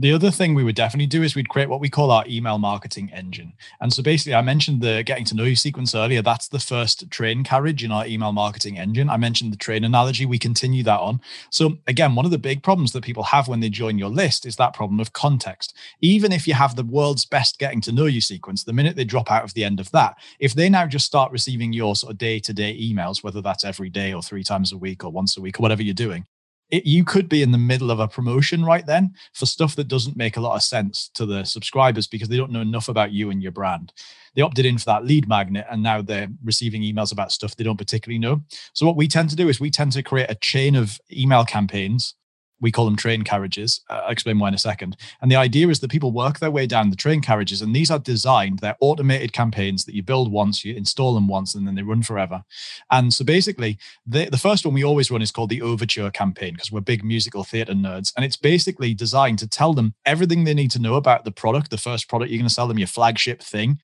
[0.00, 2.58] The other thing we would definitely do is we'd create what we call our email
[2.58, 3.54] marketing engine.
[3.80, 6.22] And so basically, I mentioned the getting to know you sequence earlier.
[6.22, 9.10] That's the first train carriage in our email marketing engine.
[9.10, 10.24] I mentioned the train analogy.
[10.24, 11.20] We continue that on.
[11.50, 14.46] So, again, one of the big problems that people have when they join your list
[14.46, 15.74] is that problem of context.
[16.00, 19.04] Even if you have the world's best getting to know you sequence, the minute they
[19.04, 22.12] drop out of the end of that, if they now just start receiving your sort
[22.12, 25.10] of day to day emails, whether that's every day or three times a week or
[25.10, 26.24] once a week or whatever you're doing,
[26.70, 29.88] it, you could be in the middle of a promotion right then for stuff that
[29.88, 33.12] doesn't make a lot of sense to the subscribers because they don't know enough about
[33.12, 33.92] you and your brand.
[34.34, 37.64] They opted in for that lead magnet and now they're receiving emails about stuff they
[37.64, 38.42] don't particularly know.
[38.74, 41.44] So, what we tend to do is we tend to create a chain of email
[41.44, 42.14] campaigns
[42.60, 43.80] we call them train carriages.
[43.88, 44.96] Uh, I'll explain why in a second.
[45.20, 47.90] And the idea is that people work their way down the train carriages, and these
[47.90, 51.74] are designed, they're automated campaigns that you build once, you install them once, and then
[51.74, 52.44] they run forever.
[52.90, 56.54] And so basically, the, the first one we always run is called the Overture campaign
[56.54, 58.12] because we're big musical theater nerds.
[58.16, 61.70] And it's basically designed to tell them everything they need to know about the product,
[61.70, 63.80] the first product you're going to sell them, your flagship thing,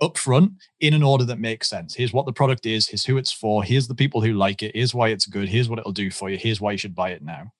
[0.00, 1.94] up front in an order that makes sense.
[1.94, 4.72] Here's what the product is, here's who it's for, here's the people who like it,
[4.74, 7.10] here's why it's good, here's what it'll do for you, here's why you should buy
[7.10, 7.52] it now.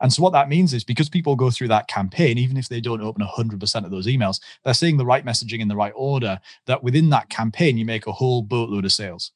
[0.00, 2.80] And so what that means is because people go through that campaign, even if they
[2.80, 6.38] don't open 100% of those emails, they're seeing the right messaging in the right order,
[6.66, 9.32] that within that campaign, you make a whole boatload of sales.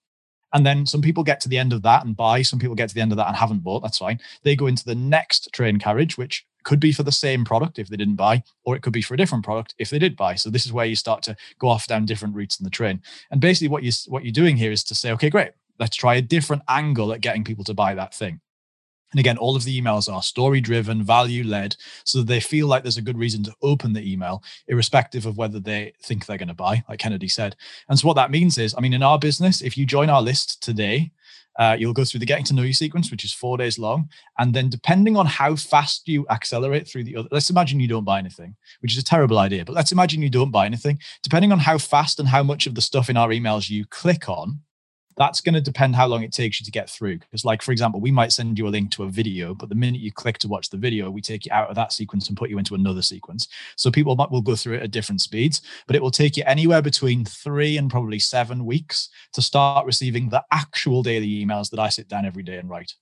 [0.52, 2.88] And then some people get to the end of that and buy, some people get
[2.88, 4.20] to the end of that and haven't bought, that's fine.
[4.42, 7.88] They go into the next train carriage, which could be for the same product if
[7.88, 10.34] they didn't buy, or it could be for a different product if they did buy.
[10.34, 13.02] So this is where you start to go off down different routes in the train.
[13.30, 16.14] And basically what you what you're doing here is to say, okay, great, let's try
[16.14, 18.40] a different angle at getting people to buy that thing.
[19.12, 22.66] And again, all of the emails are story driven, value led, so that they feel
[22.66, 26.38] like there's a good reason to open the email, irrespective of whether they think they're
[26.38, 27.56] going to buy, like Kennedy said.
[27.88, 30.22] And so, what that means is, I mean, in our business, if you join our
[30.22, 31.12] list today,
[31.58, 34.08] uh, you'll go through the getting to know you sequence, which is four days long.
[34.38, 38.04] And then, depending on how fast you accelerate through the other, let's imagine you don't
[38.04, 40.98] buy anything, which is a terrible idea, but let's imagine you don't buy anything.
[41.22, 44.28] Depending on how fast and how much of the stuff in our emails you click
[44.28, 44.60] on,
[45.16, 47.18] that's going to depend how long it takes you to get through.
[47.18, 49.74] Because, like, for example, we might send you a link to a video, but the
[49.74, 52.36] minute you click to watch the video, we take you out of that sequence and
[52.36, 53.48] put you into another sequence.
[53.76, 56.44] So people might, will go through it at different speeds, but it will take you
[56.46, 61.80] anywhere between three and probably seven weeks to start receiving the actual daily emails that
[61.80, 62.92] I sit down every day and write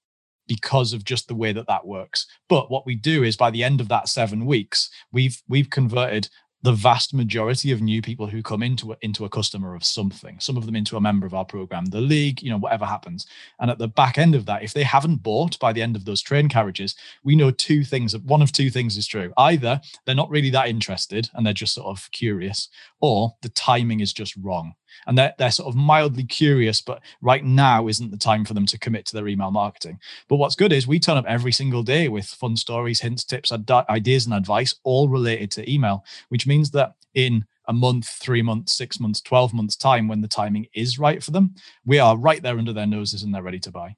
[0.46, 2.26] because of just the way that that works.
[2.48, 6.28] But what we do is by the end of that seven weeks, we've we've converted
[6.64, 10.40] the vast majority of new people who come into a, into a customer of something
[10.40, 13.26] some of them into a member of our program the league you know whatever happens.
[13.60, 16.06] And at the back end of that if they haven't bought by the end of
[16.06, 19.30] those train carriages we know two things one of two things is true.
[19.36, 22.70] Either they're not really that interested and they're just sort of curious
[23.02, 24.74] or the timing is just wrong
[25.06, 28.66] and they're, they're sort of mildly curious, but right now isn't the time for them
[28.66, 29.98] to commit to their email marketing.
[30.28, 33.52] But what's good is we turn up every single day with fun stories, hints, tips,
[33.52, 38.76] ideas, and advice, all related to email, which means that in a month, three months,
[38.76, 41.54] six months, 12 months' time, when the timing is right for them,
[41.84, 43.96] we are right there under their noses and they're ready to buy.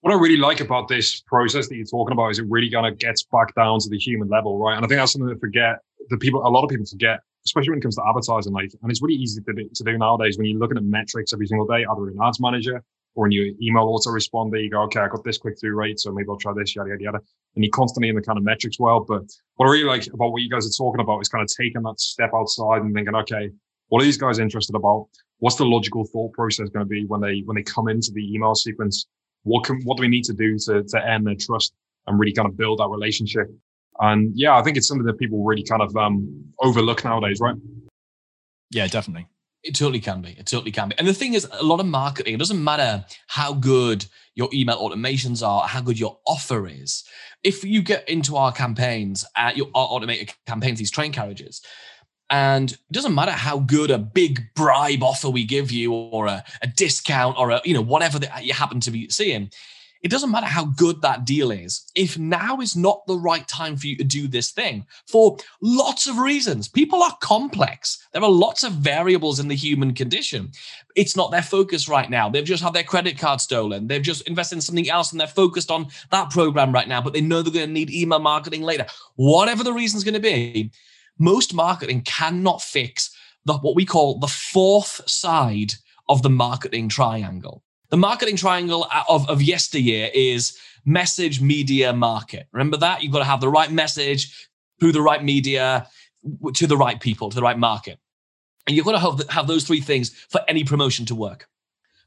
[0.00, 2.86] What I really like about this process that you're talking about is it really kind
[2.86, 4.76] of gets back down to the human level, right?
[4.76, 5.76] And I think that's something that forget
[6.10, 8.52] that people, a lot of people forget especially when it comes to advertising.
[8.52, 11.32] Like, and it's really easy to do, to do nowadays when you're looking at metrics
[11.32, 12.82] every single day, either in Ads Manager
[13.14, 14.62] or in your email autoresponder.
[14.62, 16.90] You go, okay, I got this click through rate, so maybe I'll try this, yada
[16.90, 17.18] yada yada.
[17.54, 19.06] And you're constantly in the kind of metrics world.
[19.08, 19.22] But
[19.56, 21.82] what I really like about what you guys are talking about is kind of taking
[21.82, 23.50] that step outside and thinking, okay,
[23.88, 25.08] what are these guys interested about?
[25.38, 28.32] What's the logical thought process going to be when they when they come into the
[28.32, 29.06] email sequence?
[29.42, 31.74] What can what do we need to do to to earn their trust
[32.06, 33.48] and really kind of build that relationship?
[34.02, 37.54] And yeah, I think it's something that people really kind of um, overlook nowadays, right?
[38.72, 39.28] Yeah, definitely.
[39.62, 40.30] It totally can be.
[40.30, 40.98] It totally can be.
[40.98, 44.76] And the thing is, a lot of marketing, it doesn't matter how good your email
[44.76, 47.04] automations are, how good your offer is.
[47.44, 51.62] If you get into our campaigns, uh, your automated campaigns, these train carriages,
[52.28, 56.42] and it doesn't matter how good a big bribe offer we give you or a,
[56.60, 59.50] a discount or a, you know, whatever that you happen to be seeing,
[60.02, 61.90] it doesn't matter how good that deal is.
[61.94, 66.08] If now is not the right time for you to do this thing for lots
[66.08, 68.06] of reasons, people are complex.
[68.12, 70.50] There are lots of variables in the human condition.
[70.96, 72.28] It's not their focus right now.
[72.28, 73.86] They've just had their credit card stolen.
[73.86, 77.12] They've just invested in something else and they're focused on that program right now, but
[77.12, 78.86] they know they're going to need email marketing later.
[79.14, 80.72] Whatever the reason's going to be,
[81.18, 85.74] most marketing cannot fix the, what we call the fourth side
[86.08, 87.62] of the marketing triangle.
[87.92, 92.48] The marketing triangle of, of yesteryear is message, media, market.
[92.50, 93.02] Remember that?
[93.02, 94.48] You've got to have the right message
[94.80, 95.86] through the right media
[96.54, 97.98] to the right people, to the right market.
[98.66, 101.50] And you've got to have, have those three things for any promotion to work.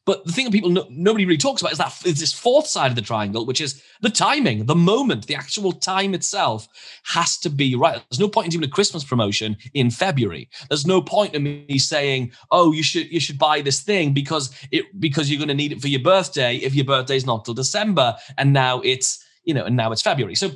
[0.06, 2.68] But the thing that people no, nobody really talks about is that is this fourth
[2.68, 6.68] side of the triangle, which is the timing, the moment, the actual time itself
[7.06, 8.02] has to be right.
[8.10, 10.48] There's no point in doing a Christmas promotion in February.
[10.70, 14.52] There's no point in me saying, "Oh, you should you should buy this thing because
[14.72, 17.56] it because you're going to need it for your birthday if your birthday's not till
[17.56, 20.52] December and now it's you know and now it's February." So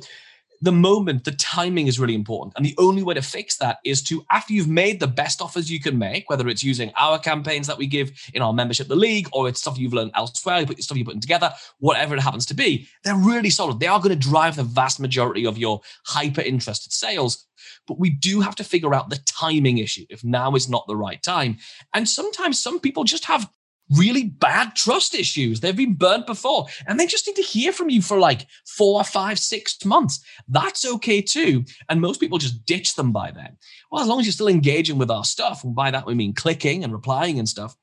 [0.62, 2.52] the moment, the timing is really important.
[2.56, 5.70] And the only way to fix that is to, after you've made the best offers
[5.70, 8.96] you can make, whether it's using our campaigns that we give in our membership, the
[8.96, 12.20] league, or it's stuff you've learned elsewhere, you put stuff you're putting together, whatever it
[12.20, 13.80] happens to be, they're really solid.
[13.80, 17.46] They are going to drive the vast majority of your hyper interested sales.
[17.86, 20.96] But we do have to figure out the timing issue if now is not the
[20.96, 21.58] right time.
[21.94, 23.50] And sometimes some people just have
[23.96, 25.60] really bad trust issues.
[25.60, 29.02] They've been burnt before and they just need to hear from you for like four,
[29.04, 30.24] five, six months.
[30.48, 31.64] That's okay too.
[31.88, 33.56] And most people just ditch them by then.
[33.90, 36.34] Well, as long as you're still engaging with our stuff, and by that we mean
[36.34, 37.76] clicking and replying and stuff,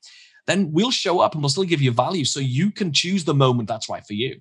[0.46, 3.34] then we'll show up and we'll still give you value so you can choose the
[3.34, 4.40] moment that's right for you.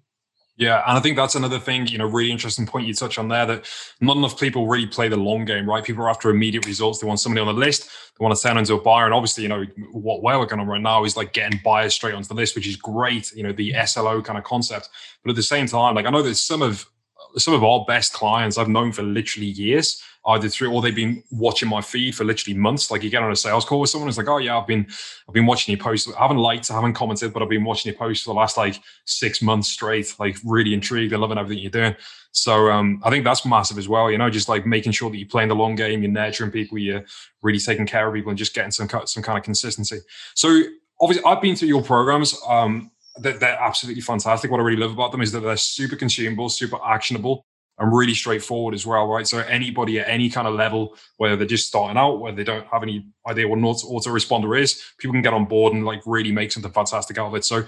[0.58, 3.28] Yeah, and I think that's another thing, you know, really interesting point you touch on
[3.28, 3.70] there that
[4.02, 5.84] not enough people really play the long game, right?
[5.84, 7.00] People are after immediate results.
[7.00, 7.84] They want somebody on the list,
[8.18, 9.06] they want to turn into a buyer.
[9.06, 12.16] And obviously, you know, what we're working on right now is like getting buyers straight
[12.16, 14.90] onto the list, which is great, you know, the SLO kind of concept.
[15.24, 16.88] But at the same time, like I know that some of
[17.36, 21.24] some of our best clients I've known for literally years either through or they've been
[21.32, 22.92] watching my feed for literally months.
[22.92, 24.86] Like you get on a sales call with someone, it's like, oh yeah, I've been
[25.28, 26.12] I've been watching your posts.
[26.14, 28.58] I haven't liked, I haven't commented, but I've been watching your posts for the last
[28.58, 30.14] like six months straight.
[30.20, 31.96] Like really intrigued, and loving everything you're doing.
[32.32, 34.12] So um, I think that's massive as well.
[34.12, 36.78] You know, just like making sure that you're playing the long game, you're nurturing people,
[36.78, 37.06] you're
[37.42, 40.00] really taking care of people, and just getting some some kind of consistency.
[40.36, 40.62] So
[41.00, 42.38] obviously, I've been through your programs.
[42.48, 44.52] Um, they're, they're absolutely fantastic.
[44.52, 47.46] What I really love about them is that they're super consumable, super actionable
[47.80, 49.28] and really straightforward as well, right?
[49.28, 52.66] So anybody at any kind of level, whether they're just starting out, whether they don't
[52.68, 56.02] have any idea what an auto, autoresponder is, people can get on board and like
[56.06, 57.46] really make something fantastic out of it.
[57.46, 57.64] So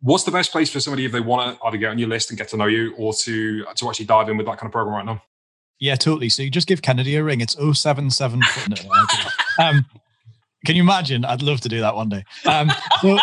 [0.00, 2.30] what's the best place for somebody if they want to either get on your list
[2.30, 4.72] and get to know you or to to actually dive in with that kind of
[4.72, 5.22] program right now?
[5.80, 6.28] Yeah, totally.
[6.28, 7.40] So you just give Kennedy a ring.
[7.40, 8.40] It's 077.
[9.58, 9.84] um,
[10.64, 11.24] can you imagine?
[11.24, 12.24] I'd love to do that one day.
[12.46, 12.70] Um,
[13.02, 13.18] so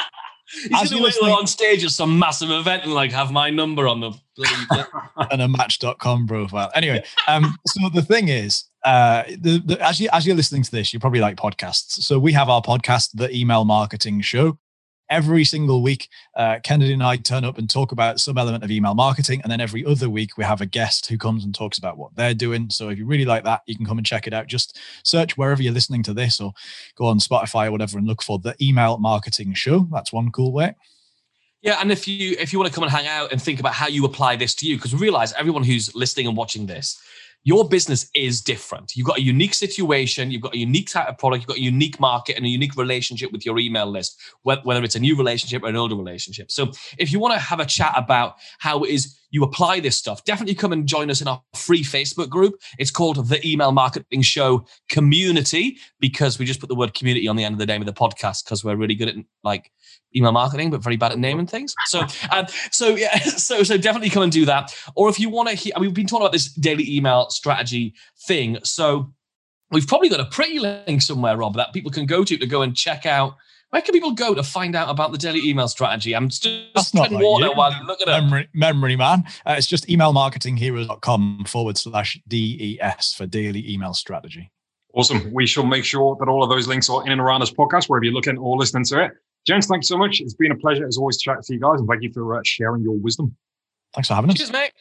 [0.53, 3.87] He's going to wait on stage at some massive event and like have my number
[3.87, 4.11] on the
[5.31, 6.71] and a match.com profile.
[6.73, 10.71] Anyway, um, so the thing is, uh, the, the, as you as you're listening to
[10.71, 12.01] this, you probably like podcasts.
[12.03, 14.57] So we have our podcast, the Email Marketing Show,
[15.11, 18.71] every single week, uh, Kennedy and I turn up and talk about some element of
[18.71, 19.41] email marketing.
[19.43, 22.15] And then every other week, we have a guest who comes and talks about what
[22.15, 22.69] they're doing.
[22.71, 24.47] So if you really like that, you can come and check it out.
[24.47, 26.53] Just search wherever you're listening to this or
[26.95, 29.87] go on Spotify or whatever and look for the email marketing show.
[29.91, 30.75] That's one cool way.
[31.61, 33.73] Yeah, and if you if you want to come and hang out and think about
[33.73, 36.99] how you apply this to you, because realize everyone who's listening and watching this,
[37.43, 38.95] your business is different.
[38.95, 41.61] You've got a unique situation, you've got a unique type of product, you've got a
[41.61, 45.63] unique market and a unique relationship with your email list, whether it's a new relationship
[45.63, 46.51] or an older relationship.
[46.51, 49.97] So if you want to have a chat about how it is you apply this
[49.97, 52.61] stuff, definitely come and join us in our free Facebook group.
[52.77, 57.37] It's called the Email Marketing Show Community because we just put the word community on
[57.37, 59.71] the end of the name of the podcast because we're really good at like
[60.15, 61.73] email marketing, but very bad at naming things.
[61.85, 62.01] So,
[62.31, 64.75] um, so yeah, so so definitely come and do that.
[64.95, 67.95] Or if you want to hear, we've been talking about this daily email strategy
[68.27, 68.57] thing.
[68.63, 69.13] So
[69.71, 72.61] we've probably got a pretty link somewhere, Rob, that people can go to to go
[72.61, 73.35] and check out
[73.71, 76.13] where can people go to find out about the daily email strategy?
[76.13, 76.43] I'm just
[76.93, 77.53] treading like water you.
[77.53, 78.11] while you look at it.
[78.11, 79.23] Memory, memory man.
[79.45, 84.51] Uh, it's just emailmarketingheroes.com forward slash DES for daily email strategy.
[84.93, 85.31] Awesome.
[85.33, 87.87] We shall make sure that all of those links are in and around this podcast,
[87.87, 89.11] wherever you're looking or listening to it.
[89.47, 90.19] Gents, thanks so much.
[90.19, 92.37] It's been a pleasure as always to chat to you guys, and thank you for
[92.37, 93.35] uh, sharing your wisdom.
[93.95, 94.37] Thanks for having us.
[94.37, 94.71] Cheers, mate.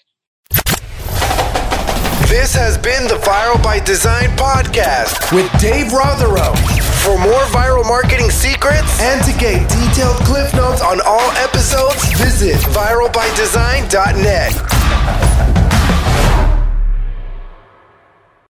[2.29, 6.80] This has been the Viral by Design podcast with Dave Rotherow.
[7.05, 12.57] For more viral marketing secrets and to get detailed cliff notes on all episodes, visit
[12.57, 15.50] viralbydesign.net.